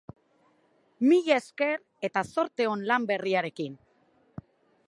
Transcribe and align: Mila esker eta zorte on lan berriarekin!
Mila 1.11 1.37
esker 1.41 1.85
eta 2.09 2.25
zorte 2.39 2.67
on 2.73 2.89
lan 2.93 3.09
berriarekin! 3.13 3.77